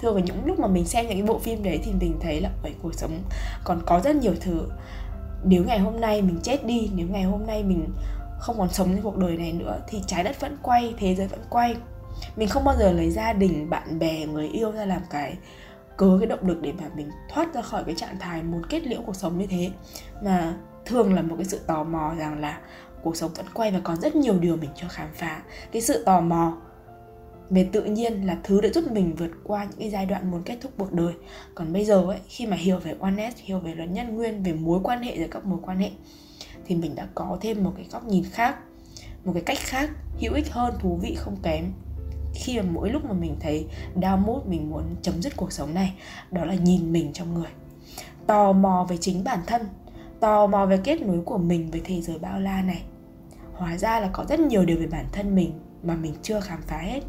thường 0.00 0.14
vào 0.14 0.22
những 0.24 0.46
lúc 0.46 0.58
mà 0.58 0.68
mình 0.68 0.84
xem 0.84 1.06
những 1.06 1.18
cái 1.18 1.26
bộ 1.26 1.38
phim 1.38 1.62
đấy 1.62 1.80
thì 1.84 1.92
mình 2.00 2.18
thấy 2.20 2.40
là 2.40 2.50
ở 2.62 2.70
cuộc 2.82 2.94
sống 2.94 3.22
còn 3.64 3.82
có 3.86 4.00
rất 4.00 4.16
nhiều 4.16 4.34
thứ. 4.40 4.68
Nếu 5.44 5.64
ngày 5.64 5.78
hôm 5.78 6.00
nay 6.00 6.22
mình 6.22 6.40
chết 6.42 6.66
đi, 6.66 6.90
nếu 6.94 7.06
ngày 7.10 7.22
hôm 7.22 7.46
nay 7.46 7.62
mình 7.62 7.88
không 8.38 8.58
còn 8.58 8.68
sống 8.68 8.88
trên 8.88 9.02
cuộc 9.02 9.16
đời 9.16 9.36
này 9.36 9.52
nữa, 9.52 9.78
thì 9.88 10.02
trái 10.06 10.24
đất 10.24 10.40
vẫn 10.40 10.56
quay, 10.62 10.94
thế 10.98 11.14
giới 11.14 11.28
vẫn 11.28 11.40
quay. 11.50 11.76
Mình 12.36 12.48
không 12.48 12.64
bao 12.64 12.76
giờ 12.78 12.92
lấy 12.92 13.10
gia 13.10 13.32
đình, 13.32 13.70
bạn 13.70 13.98
bè, 13.98 14.26
người 14.26 14.48
yêu 14.48 14.72
ra 14.72 14.84
làm 14.84 15.00
cái 15.10 15.36
cớ, 15.96 16.16
cái 16.20 16.26
động 16.26 16.48
lực 16.48 16.62
để 16.62 16.72
mà 16.72 16.84
mình 16.96 17.10
thoát 17.34 17.54
ra 17.54 17.62
khỏi 17.62 17.84
cái 17.84 17.94
trạng 17.94 18.18
thái 18.18 18.42
muốn 18.42 18.62
kết 18.68 18.86
liễu 18.86 19.00
cuộc 19.06 19.16
sống 19.16 19.38
như 19.38 19.46
thế. 19.46 19.70
Mà 20.22 20.54
thường 20.86 21.14
là 21.14 21.22
một 21.22 21.34
cái 21.38 21.44
sự 21.44 21.58
tò 21.66 21.84
mò 21.84 22.14
rằng 22.18 22.40
là 22.40 22.58
cuộc 23.02 23.16
sống 23.16 23.30
vẫn 23.34 23.46
quay 23.54 23.70
và 23.70 23.80
còn 23.84 24.00
rất 24.00 24.16
nhiều 24.16 24.38
điều 24.38 24.56
mình 24.56 24.70
chưa 24.74 24.88
khám 24.90 25.08
phá. 25.14 25.42
Cái 25.72 25.82
sự 25.82 26.04
tò 26.04 26.20
mò 26.20 26.56
về 27.50 27.68
tự 27.72 27.84
nhiên 27.84 28.26
là 28.26 28.38
thứ 28.44 28.60
đã 28.60 28.68
giúp 28.74 28.92
mình 28.92 29.14
vượt 29.14 29.30
qua 29.44 29.64
những 29.64 29.78
cái 29.78 29.90
giai 29.90 30.06
đoạn 30.06 30.30
muốn 30.30 30.42
kết 30.42 30.58
thúc 30.60 30.72
cuộc 30.78 30.92
đời. 30.92 31.12
Còn 31.54 31.72
bây 31.72 31.84
giờ 31.84 32.02
ấy, 32.02 32.18
khi 32.28 32.46
mà 32.46 32.56
hiểu 32.56 32.78
về 32.78 32.94
oneness, 33.00 33.36
hiểu 33.36 33.58
về 33.58 33.74
luật 33.74 33.90
nhân 33.90 34.16
nguyên, 34.16 34.42
về 34.42 34.52
mối 34.52 34.80
quan 34.82 35.02
hệ 35.02 35.18
giữa 35.18 35.26
các 35.30 35.44
mối 35.44 35.58
quan 35.62 35.78
hệ, 35.78 35.90
thì 36.66 36.74
mình 36.74 36.94
đã 36.94 37.08
có 37.14 37.38
thêm 37.40 37.64
một 37.64 37.72
cái 37.76 37.86
góc 37.90 38.04
nhìn 38.04 38.24
khác, 38.32 38.56
một 39.24 39.32
cái 39.32 39.42
cách 39.42 39.58
khác, 39.60 39.90
hữu 40.20 40.34
ích 40.34 40.50
hơn, 40.50 40.74
thú 40.78 40.98
vị, 41.02 41.14
không 41.14 41.36
kém. 41.42 41.72
Khi 42.34 42.56
mà 42.56 42.64
mỗi 42.70 42.90
lúc 42.90 43.04
mà 43.04 43.12
mình 43.12 43.36
thấy 43.40 43.66
down 43.96 44.18
mood, 44.18 44.46
mình 44.46 44.70
muốn 44.70 44.84
chấm 45.02 45.22
dứt 45.22 45.36
cuộc 45.36 45.52
sống 45.52 45.74
này, 45.74 45.94
đó 46.30 46.44
là 46.44 46.54
nhìn 46.54 46.92
mình 46.92 47.12
trong 47.12 47.34
người. 47.34 47.50
Tò 48.26 48.52
mò 48.52 48.86
về 48.90 48.96
chính 48.96 49.24
bản 49.24 49.38
thân, 49.46 49.62
tò 50.20 50.46
mò 50.46 50.66
về 50.66 50.78
kết 50.84 51.02
nối 51.02 51.20
của 51.24 51.38
mình 51.38 51.70
với 51.70 51.80
thế 51.84 52.00
giới 52.00 52.18
bao 52.18 52.40
la 52.40 52.62
này. 52.62 52.82
Hóa 53.52 53.78
ra 53.78 54.00
là 54.00 54.10
có 54.12 54.24
rất 54.28 54.40
nhiều 54.40 54.64
điều 54.64 54.78
về 54.78 54.86
bản 54.86 55.06
thân 55.12 55.34
mình 55.34 55.52
mà 55.82 55.96
mình 55.96 56.14
chưa 56.22 56.40
khám 56.40 56.62
phá 56.62 56.78
hết 56.78 57.00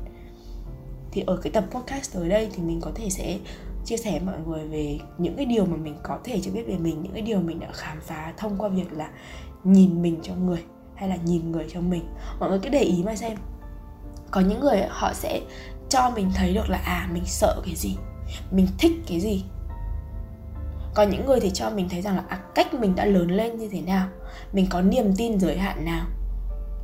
thì 1.12 1.24
ở 1.28 1.38
cái 1.38 1.52
tập 1.52 1.64
podcast 1.72 2.14
tới 2.14 2.30
đây 2.30 2.50
thì 2.54 2.64
mình 2.64 2.82
có 2.82 2.92
thể 2.96 3.10
sẽ 3.10 3.38
chia 3.86 3.98
sẻ 3.98 4.20
mọi 4.26 4.36
người 4.48 4.68
về 4.68 5.00
những 5.18 5.36
cái 5.36 5.46
điều 5.46 5.66
mà 5.66 5.78
mình 5.78 5.96
có 6.04 6.20
thể 6.24 6.40
chưa 6.42 6.52
biết 6.52 6.64
về 6.68 6.78
mình 6.78 7.02
những 7.04 7.14
cái 7.14 7.22
điều 7.22 7.40
mình 7.40 7.60
đã 7.60 7.68
khám 7.74 7.98
phá 8.02 8.34
thông 8.38 8.58
qua 8.58 8.70
việc 8.70 8.94
là 8.94 9.10
nhìn 9.64 10.02
mình 10.02 10.20
trong 10.24 10.46
người 10.46 10.64
hay 10.96 11.10
là 11.10 11.16
nhìn 11.16 11.52
người 11.52 11.66
trong 11.74 11.90
mình. 11.90 12.04
Mọi 12.40 12.50
người 12.50 12.60
cứ 12.60 12.70
để 12.70 12.82
ý 12.82 13.04
mà 13.06 13.16
xem. 13.16 13.38
Có 14.32 14.42
những 14.42 14.60
người 14.60 14.82
họ 14.90 15.14
sẽ 15.14 15.42
cho 15.90 16.12
mình 16.16 16.32
thấy 16.36 16.54
được 16.54 16.70
là 16.70 16.78
à 16.78 17.10
mình 17.14 17.24
sợ 17.26 17.62
cái 17.66 17.76
gì 17.76 17.98
mình 18.52 18.68
thích 18.78 18.92
cái 19.08 19.20
gì. 19.20 19.44
Có 20.96 21.04
những 21.04 21.26
người 21.26 21.40
thì 21.40 21.50
cho 21.50 21.70
mình 21.70 21.90
thấy 21.90 22.02
rằng 22.02 22.16
là 22.16 22.24
à, 22.28 22.40
cách 22.56 22.74
mình 22.74 22.96
đã 22.96 23.06
lớn 23.06 23.32
lên 23.32 23.58
như 23.58 23.70
thế 23.72 23.82
nào 23.82 24.08
mình 24.54 24.68
có 24.70 24.82
niềm 24.82 25.14
tin 25.18 25.40
giới 25.40 25.58
hạn 25.58 25.86
nào 25.86 26.06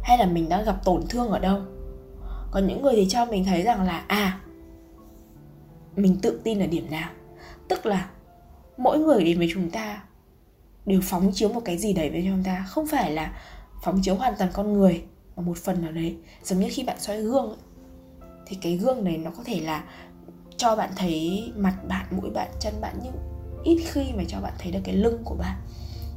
hay 0.03 0.17
là 0.17 0.25
mình 0.25 0.49
đã 0.49 0.61
gặp 0.61 0.85
tổn 0.85 1.01
thương 1.09 1.29
ở 1.29 1.39
đâu 1.39 1.59
còn 2.55 2.67
những 2.67 2.81
người 2.81 2.93
thì 2.95 3.07
cho 3.09 3.25
mình 3.25 3.45
thấy 3.45 3.61
rằng 3.61 3.81
là 3.81 4.03
à 4.07 4.39
mình 5.95 6.17
tự 6.21 6.41
tin 6.43 6.59
ở 6.59 6.67
điểm 6.67 6.91
nào. 6.91 7.09
Tức 7.67 7.85
là 7.85 8.09
mỗi 8.77 8.99
người 8.99 9.23
đến 9.23 9.37
với 9.37 9.49
chúng 9.53 9.69
ta 9.69 10.03
đều 10.85 11.01
phóng 11.03 11.31
chiếu 11.33 11.49
một 11.49 11.61
cái 11.65 11.77
gì 11.77 11.93
đấy 11.93 12.09
với 12.09 12.23
chúng 12.27 12.43
ta. 12.43 12.65
Không 12.67 12.87
phải 12.87 13.11
là 13.11 13.31
phóng 13.83 14.01
chiếu 14.01 14.15
hoàn 14.15 14.33
toàn 14.37 14.49
con 14.53 14.73
người 14.73 15.03
mà 15.35 15.43
một 15.43 15.57
phần 15.57 15.81
nào 15.81 15.91
đấy. 15.91 16.17
Giống 16.43 16.59
như 16.59 16.67
khi 16.71 16.83
bạn 16.83 16.97
soi 16.99 17.21
gương 17.21 17.49
ấy, 17.49 17.57
thì 18.47 18.57
cái 18.61 18.77
gương 18.77 19.03
này 19.03 19.17
nó 19.17 19.31
có 19.37 19.43
thể 19.43 19.59
là 19.61 19.83
cho 20.57 20.75
bạn 20.75 20.89
thấy 20.95 21.43
mặt 21.55 21.75
bạn 21.87 22.05
mũi 22.11 22.29
bạn 22.29 22.47
chân 22.59 22.73
bạn 22.81 22.95
nhưng 23.03 23.13
ít 23.63 23.83
khi 23.85 24.03
mà 24.17 24.23
cho 24.27 24.39
bạn 24.39 24.53
thấy 24.59 24.71
được 24.71 24.81
cái 24.83 24.95
lưng 24.95 25.21
của 25.23 25.35
bạn 25.35 25.57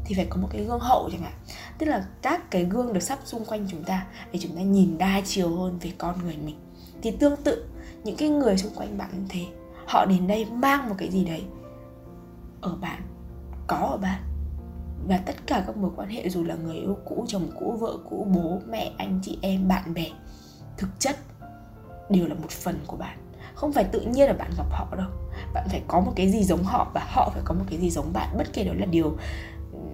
thì 0.08 0.14
phải 0.14 0.26
có 0.31 0.37
một 0.37 0.49
cái 0.50 0.64
gương 0.64 0.81
hậu 0.81 1.08
chẳng 1.12 1.22
hạn. 1.22 1.32
Tức 1.78 1.87
là 1.87 2.06
các 2.22 2.50
cái 2.50 2.64
gương 2.64 2.93
được 2.93 3.00
sắp 3.00 3.19
xung 3.25 3.44
quanh 3.44 3.66
chúng 3.70 3.84
ta 3.84 4.06
để 4.32 4.38
chúng 4.43 4.56
ta 4.56 4.62
nhìn 4.62 4.99
đa 4.99 5.20
chiều 5.25 5.56
hơn 5.56 5.78
về 5.78 5.93
con 5.99 6.22
người 6.25 6.37
mình. 6.37 6.56
Thì 7.02 7.10
tương 7.10 7.37
tự, 7.37 7.64
những 8.05 8.16
cái 8.16 8.28
người 8.28 8.58
xung 8.58 8.75
quanh 8.75 8.99
bạn 8.99 9.11
như 9.12 9.25
thế, 9.28 9.47
họ 9.87 10.06
đến 10.06 10.26
đây 10.26 10.44
mang 10.44 10.88
một 10.88 10.94
cái 10.99 11.11
gì 11.11 11.25
đấy 11.25 11.42
ở 12.61 12.76
bạn, 12.80 13.02
có 13.66 13.76
ở 13.76 13.97
bạn. 13.97 14.23
Và 15.09 15.18
tất 15.18 15.35
cả 15.47 15.64
các 15.66 15.76
mối 15.76 15.90
quan 15.97 16.09
hệ 16.09 16.28
dù 16.28 16.44
là 16.44 16.54
người 16.54 16.76
yêu 16.76 16.99
cũ, 17.04 17.25
chồng 17.28 17.50
cũ, 17.59 17.76
vợ 17.80 17.99
cũ, 18.11 18.26
bố, 18.35 18.59
mẹ, 18.68 18.92
anh 18.99 19.21
chị 19.23 19.38
em, 19.42 19.68
bạn 19.68 19.94
bè, 19.94 20.06
thực 20.76 20.88
chất 20.99 21.16
đều 22.11 22.26
là 22.26 22.35
một 22.35 22.50
phần 22.50 22.80
của 22.87 22.97
bạn. 22.97 23.18
Không 23.54 23.73
phải 23.73 23.85
tự 23.85 24.00
nhiên 24.00 24.26
là 24.26 24.32
bạn 24.32 24.50
gặp 24.59 24.66
họ 24.71 24.87
đâu. 24.97 25.11
Bạn 25.54 25.66
phải 25.71 25.82
có 25.88 26.00
một 26.00 26.12
cái 26.16 26.30
gì 26.30 26.44
giống 26.44 26.64
họ 26.64 26.90
và 26.94 27.06
họ 27.11 27.30
phải 27.35 27.42
có 27.44 27.54
một 27.54 27.64
cái 27.71 27.78
gì 27.78 27.90
giống 27.90 28.12
bạn, 28.12 28.35
bất 28.38 28.52
kể 28.52 28.64
đó 28.64 28.73
là 28.76 28.87
điều 28.87 29.16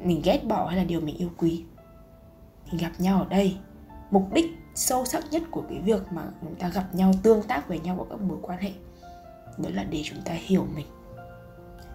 mình 0.04 0.20
ghét 0.24 0.44
bỏ 0.48 0.66
hay 0.66 0.76
là 0.76 0.84
điều 0.84 1.00
mình 1.00 1.16
yêu 1.16 1.30
quý? 1.36 1.64
Thì 2.70 2.78
gặp 2.78 2.92
nhau 2.98 3.18
ở 3.18 3.26
đây, 3.28 3.56
mục 4.10 4.32
đích 4.32 4.46
sâu 4.74 5.04
sắc 5.04 5.24
nhất 5.30 5.42
của 5.50 5.62
cái 5.68 5.78
việc 5.78 6.02
mà 6.12 6.22
chúng 6.40 6.54
ta 6.54 6.68
gặp 6.68 6.84
nhau, 6.92 7.12
tương 7.22 7.42
tác 7.42 7.68
với 7.68 7.78
nhau 7.78 7.98
ở 7.98 8.06
các 8.10 8.20
mối 8.20 8.38
quan 8.42 8.58
hệ, 8.58 8.72
đó 9.58 9.70
là 9.72 9.84
để 9.84 10.02
chúng 10.04 10.20
ta 10.24 10.32
hiểu 10.32 10.66
mình. 10.74 10.86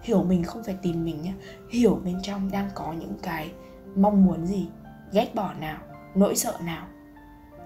Hiểu 0.01 0.23
mình 0.23 0.43
không 0.43 0.63
phải 0.63 0.77
tìm 0.81 1.05
mình 1.05 1.21
nhé 1.21 1.33
hiểu 1.69 1.99
bên 2.05 2.19
trong 2.23 2.51
đang 2.51 2.69
có 2.75 2.93
những 2.93 3.17
cái 3.23 3.51
mong 3.95 4.25
muốn 4.25 4.45
gì, 4.45 4.67
ghét 5.11 5.35
bỏ 5.35 5.53
nào, 5.53 5.77
nỗi 6.15 6.35
sợ 6.35 6.57
nào, 6.63 6.87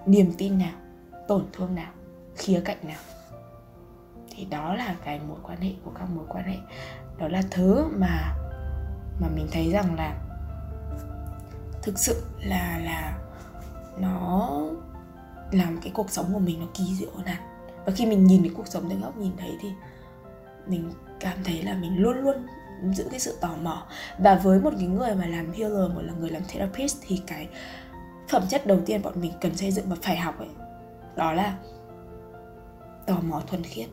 niềm 0.06 0.32
tin 0.38 0.58
nào, 0.58 0.74
tổn 1.28 1.44
thương 1.52 1.74
nào, 1.74 1.92
khía 2.36 2.60
cạnh 2.64 2.78
nào. 2.82 3.00
Thì 4.30 4.44
đó 4.44 4.74
là 4.74 4.96
cái 5.04 5.20
mối 5.28 5.38
quan 5.42 5.58
hệ 5.58 5.70
của 5.84 5.90
các 5.98 6.08
mối 6.14 6.24
quan 6.28 6.44
hệ. 6.44 6.56
Đó 7.18 7.28
là 7.28 7.42
thứ 7.50 7.86
mà 7.96 8.34
mà 9.18 9.28
mình 9.34 9.48
thấy 9.52 9.70
rằng 9.70 9.94
là 9.94 10.20
thực 11.82 11.98
sự 11.98 12.22
là 12.40 12.78
là 12.78 13.18
nó 13.98 14.60
làm 15.52 15.78
cái 15.82 15.92
cuộc 15.94 16.10
sống 16.10 16.32
của 16.32 16.38
mình 16.38 16.60
nó 16.60 16.66
kỳ 16.74 16.84
diệu 16.94 17.10
hơn 17.16 17.26
hẳn. 17.26 17.42
Và 17.86 17.92
khi 17.96 18.06
mình 18.06 18.24
nhìn 18.24 18.42
cái 18.42 18.52
cuộc 18.56 18.66
sống 18.66 18.90
từ 18.90 18.96
góc 18.96 19.16
nhìn 19.16 19.36
đấy 19.36 19.58
thì 19.60 19.68
mình 20.66 20.92
cảm 21.20 21.38
thấy 21.44 21.62
là 21.62 21.74
mình 21.74 21.98
luôn 21.98 22.16
luôn 22.16 22.46
giữ 22.92 23.08
cái 23.10 23.20
sự 23.20 23.38
tò 23.40 23.50
mò. 23.62 23.86
Và 24.18 24.34
với 24.34 24.60
một 24.60 24.70
cái 24.78 24.86
người 24.86 25.14
mà 25.14 25.26
làm 25.26 25.52
healer, 25.52 25.90
một 25.94 26.00
là 26.00 26.12
người 26.12 26.30
làm 26.30 26.42
therapist 26.48 26.96
thì 27.06 27.22
cái 27.26 27.48
phẩm 28.28 28.42
chất 28.48 28.66
đầu 28.66 28.80
tiên 28.86 29.02
bọn 29.02 29.20
mình 29.20 29.32
cần 29.40 29.56
xây 29.56 29.70
dựng 29.70 29.88
và 29.88 29.96
phải 30.02 30.16
học 30.16 30.38
ấy, 30.38 30.48
đó 31.16 31.32
là 31.32 31.58
tò 33.06 33.16
mò 33.22 33.42
thuần 33.46 33.62
khiết. 33.62 33.88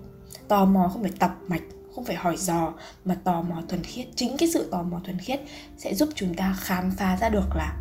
Tò 0.48 0.66
mò 0.66 0.90
không 0.94 1.02
phải 1.02 1.12
tập 1.20 1.36
mạch 1.48 1.62
không 1.96 2.06
phải 2.06 2.16
hỏi 2.16 2.38
dò, 2.38 2.74
mà 3.06 3.16
tò 3.24 3.42
mò 3.42 3.62
thuần 3.68 3.84
khiết. 3.84 4.08
Chính 4.16 4.38
cái 4.38 4.50
sự 4.54 4.70
tò 4.72 4.84
mò 4.84 5.02
thuần 5.04 5.18
khiết 5.18 5.42
sẽ 5.78 5.94
giúp 5.94 6.10
chúng 6.16 6.34
ta 6.34 6.56
khám 6.60 6.92
phá 6.92 7.18
ra 7.18 7.30
được 7.30 7.56
là 7.56 7.78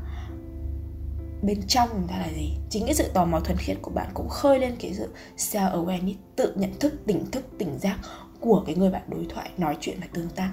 bên 1.42 1.62
trong 1.68 1.88
chúng 1.92 2.08
ta 2.08 2.18
là 2.18 2.28
gì. 2.36 2.52
Chính 2.70 2.84
cái 2.86 2.94
sự 2.94 3.10
tò 3.14 3.24
mò 3.24 3.40
thuần 3.40 3.58
khiết 3.58 3.76
của 3.82 3.90
bạn 3.90 4.08
cũng 4.14 4.28
khơi 4.28 4.58
lên 4.58 4.76
cái 4.80 4.94
sự 4.94 5.14
self 5.36 5.84
awareness 5.84 6.14
tự 6.36 6.54
nhận 6.56 6.78
thức, 6.80 6.94
tỉnh 7.06 7.30
thức, 7.30 7.44
tỉnh 7.58 7.78
giác 7.78 7.98
của 8.40 8.62
cái 8.66 8.74
người 8.74 8.90
bạn 8.90 9.02
đối 9.08 9.26
thoại, 9.34 9.50
nói 9.58 9.76
chuyện 9.80 9.98
và 10.00 10.06
tương 10.12 10.28
tác. 10.28 10.52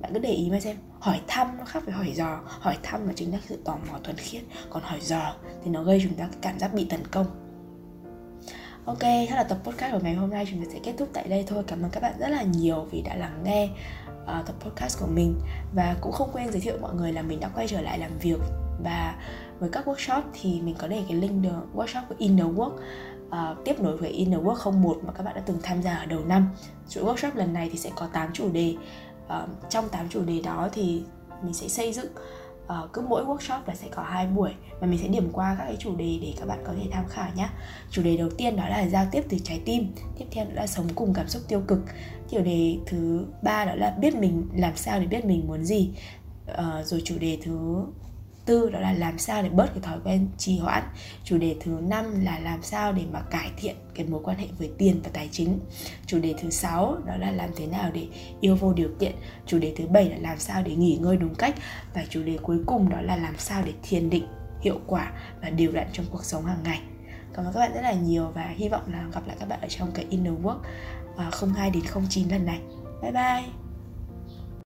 Bạn 0.00 0.12
cứ 0.14 0.18
để 0.18 0.30
ý 0.30 0.50
mà 0.50 0.60
xem, 0.60 0.76
hỏi 0.98 1.20
thăm 1.26 1.58
nó 1.58 1.64
khác 1.64 1.82
với 1.84 1.94
hỏi 1.94 2.12
dò. 2.14 2.40
Hỏi 2.46 2.76
thăm 2.82 3.06
là 3.06 3.12
chính 3.16 3.32
là 3.32 3.38
sự 3.48 3.58
tò 3.64 3.78
mò 3.90 3.98
thuần 4.04 4.16
khiết. 4.16 4.42
Còn 4.70 4.82
hỏi 4.82 5.00
dò 5.00 5.34
thì 5.64 5.70
nó 5.70 5.82
gây 5.82 6.00
chúng 6.02 6.14
ta 6.14 6.24
cái 6.24 6.38
cảm 6.40 6.58
giác 6.58 6.74
bị 6.74 6.84
tấn 6.84 7.06
công. 7.06 7.49
Ok, 8.84 9.00
thế 9.00 9.28
là 9.30 9.44
tập 9.44 9.58
podcast 9.64 9.92
của 9.92 10.00
ngày 10.02 10.14
hôm 10.14 10.30
nay 10.30 10.46
chúng 10.50 10.64
ta 10.64 10.70
sẽ 10.72 10.78
kết 10.82 10.94
thúc 10.98 11.08
tại 11.12 11.28
đây 11.28 11.44
thôi. 11.48 11.64
Cảm 11.66 11.82
ơn 11.82 11.90
các 11.90 12.02
bạn 12.02 12.14
rất 12.18 12.28
là 12.28 12.42
nhiều 12.42 12.86
vì 12.90 13.02
đã 13.02 13.14
lắng 13.14 13.40
nghe 13.44 13.68
uh, 14.22 14.46
tập 14.46 14.54
podcast 14.60 15.00
của 15.00 15.06
mình 15.06 15.40
và 15.74 15.96
cũng 16.00 16.12
không 16.12 16.30
quên 16.32 16.52
giới 16.52 16.60
thiệu 16.60 16.78
mọi 16.80 16.94
người 16.94 17.12
là 17.12 17.22
mình 17.22 17.40
đã 17.40 17.50
quay 17.54 17.68
trở 17.68 17.80
lại 17.80 17.98
làm 17.98 18.10
việc 18.18 18.38
và 18.84 19.14
với 19.58 19.70
các 19.72 19.88
workshop 19.88 20.22
thì 20.40 20.60
mình 20.60 20.74
có 20.78 20.88
để 20.88 21.02
cái 21.08 21.16
link 21.16 21.42
được 21.42 21.66
workshop 21.74 22.02
của 22.08 22.14
Inner 22.18 22.46
Work 22.46 22.72
uh, 23.26 23.64
tiếp 23.64 23.80
nối 23.80 23.96
với 23.96 24.10
Inner 24.10 24.40
Work 24.40 24.70
01 24.82 24.98
mà 25.06 25.12
các 25.12 25.22
bạn 25.22 25.34
đã 25.34 25.42
từng 25.46 25.58
tham 25.62 25.82
gia 25.82 25.94
ở 25.94 26.06
đầu 26.06 26.20
năm. 26.24 26.48
Chuỗi 26.88 27.04
workshop 27.04 27.30
lần 27.34 27.52
này 27.52 27.68
thì 27.72 27.78
sẽ 27.78 27.90
có 27.96 28.06
8 28.12 28.32
chủ 28.32 28.48
đề. 28.52 28.76
Uh, 29.26 29.70
trong 29.70 29.88
8 29.88 30.08
chủ 30.08 30.22
đề 30.22 30.40
đó 30.44 30.68
thì 30.72 31.02
mình 31.42 31.54
sẽ 31.54 31.68
xây 31.68 31.92
dựng 31.92 32.12
uh, 32.70 32.92
cứ 32.92 33.02
mỗi 33.08 33.24
workshop 33.24 33.60
là 33.66 33.74
sẽ 33.74 33.88
có 33.90 34.02
hai 34.02 34.26
buổi 34.26 34.50
và 34.80 34.86
mình 34.86 34.98
sẽ 34.98 35.08
điểm 35.08 35.28
qua 35.32 35.56
các 35.58 35.64
cái 35.64 35.76
chủ 35.78 35.96
đề 35.96 36.18
để 36.22 36.34
các 36.40 36.48
bạn 36.48 36.58
có 36.66 36.72
thể 36.78 36.88
tham 36.90 37.04
khảo 37.08 37.28
nhé 37.36 37.48
chủ 37.90 38.02
đề 38.02 38.16
đầu 38.16 38.30
tiên 38.30 38.56
đó 38.56 38.68
là 38.68 38.88
giao 38.88 39.06
tiếp 39.10 39.22
từ 39.28 39.38
trái 39.44 39.60
tim 39.64 39.92
tiếp 40.18 40.24
theo 40.30 40.44
đó 40.44 40.50
là 40.54 40.66
sống 40.66 40.86
cùng 40.94 41.14
cảm 41.14 41.28
xúc 41.28 41.42
tiêu 41.48 41.62
cực. 41.68 41.78
Chủ 42.30 42.40
đề 42.42 42.78
thứ 42.86 43.26
ba 43.42 43.64
đó 43.64 43.74
là 43.74 43.96
biết 44.00 44.14
mình 44.14 44.48
làm 44.54 44.76
sao 44.76 45.00
để 45.00 45.06
biết 45.06 45.24
mình 45.24 45.48
muốn 45.48 45.64
gì. 45.64 45.90
Uh, 46.52 46.86
rồi 46.86 47.02
chủ 47.04 47.14
đề 47.20 47.38
thứ 47.42 47.84
tư 48.50 48.70
đó 48.70 48.80
là 48.80 48.92
làm 48.92 49.18
sao 49.18 49.42
để 49.42 49.48
bớt 49.48 49.66
cái 49.66 49.82
thói 49.82 49.98
quen 50.04 50.28
trì 50.38 50.58
hoãn. 50.58 50.82
Chủ 51.24 51.38
đề 51.38 51.56
thứ 51.60 51.78
năm 51.82 52.24
là 52.24 52.38
làm 52.38 52.62
sao 52.62 52.92
để 52.92 53.02
mà 53.12 53.20
cải 53.20 53.50
thiện 53.56 53.76
cái 53.94 54.06
mối 54.06 54.20
quan 54.24 54.38
hệ 54.38 54.46
với 54.58 54.70
tiền 54.78 55.00
và 55.04 55.10
tài 55.12 55.28
chính. 55.32 55.58
Chủ 56.06 56.18
đề 56.18 56.34
thứ 56.40 56.50
sáu 56.50 56.98
đó 57.06 57.16
là 57.16 57.30
làm 57.30 57.50
thế 57.56 57.66
nào 57.66 57.90
để 57.94 58.06
yêu 58.40 58.56
vô 58.56 58.72
điều 58.72 58.88
kiện. 59.00 59.12
Chủ 59.46 59.58
đề 59.58 59.74
thứ 59.76 59.86
bảy 59.86 60.10
là 60.10 60.16
làm 60.20 60.38
sao 60.38 60.62
để 60.62 60.74
nghỉ 60.74 60.98
ngơi 61.00 61.16
đúng 61.16 61.34
cách. 61.34 61.54
Và 61.94 62.04
chủ 62.10 62.22
đề 62.22 62.38
cuối 62.42 62.58
cùng 62.66 62.88
đó 62.88 63.00
là 63.00 63.16
làm 63.16 63.34
sao 63.38 63.62
để 63.66 63.72
thiền 63.82 64.10
định 64.10 64.26
hiệu 64.60 64.80
quả 64.86 65.12
và 65.42 65.50
điều 65.50 65.72
đặn 65.72 65.86
trong 65.92 66.06
cuộc 66.10 66.24
sống 66.24 66.44
hàng 66.44 66.62
ngày. 66.64 66.80
Cảm 67.34 67.44
ơn 67.44 67.52
các 67.52 67.60
bạn 67.60 67.72
rất 67.74 67.82
là 67.82 67.92
nhiều 67.92 68.30
và 68.34 68.54
hy 68.56 68.68
vọng 68.68 68.82
là 68.92 69.04
gặp 69.12 69.26
lại 69.26 69.36
các 69.40 69.48
bạn 69.48 69.60
ở 69.60 69.68
trong 69.68 69.92
cái 69.94 70.06
inner 70.10 70.34
work 70.42 70.58
à, 71.16 71.30
02 71.54 71.70
đến 71.70 71.82
09 72.10 72.28
lần 72.28 72.46
này. 72.46 72.60
Bye 73.02 73.12
bye! 73.12 73.59